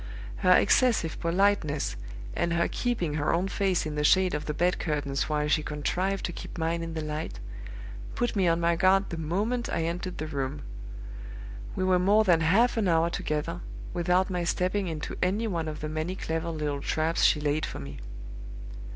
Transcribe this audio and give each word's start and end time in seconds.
Her 0.37 0.53
excessive 0.57 1.19
politeness, 1.19 1.95
and 2.35 2.53
her 2.53 2.67
keeping 2.67 3.13
her 3.13 3.31
own 3.35 3.47
face 3.47 3.85
in 3.85 3.93
the 3.93 4.03
shade 4.03 4.33
of 4.33 4.47
the 4.47 4.53
bed 4.55 4.79
curtains 4.79 5.29
while 5.29 5.47
she 5.47 5.61
contrived 5.61 6.25
to 6.25 6.33
keep 6.33 6.57
mine 6.57 6.81
in 6.81 6.95
the 6.95 7.03
light, 7.03 7.39
put 8.15 8.35
me 8.35 8.47
on 8.47 8.59
my 8.59 8.75
guard 8.75 9.11
the 9.11 9.17
moment 9.19 9.69
I 9.69 9.83
entered 9.83 10.17
the 10.17 10.25
room. 10.25 10.63
We 11.75 11.83
were 11.83 11.99
more 11.99 12.23
than 12.23 12.41
half 12.41 12.77
an 12.77 12.87
hour 12.87 13.11
together, 13.11 13.61
without 13.93 14.31
my 14.31 14.43
stepping 14.43 14.87
into 14.87 15.15
any 15.21 15.45
one 15.45 15.67
of 15.67 15.81
the 15.81 15.87
many 15.87 16.15
clever 16.15 16.49
little 16.49 16.81
traps 16.81 17.23
she 17.23 17.39
laid 17.39 17.63
for 17.63 17.77
me. 17.77 17.99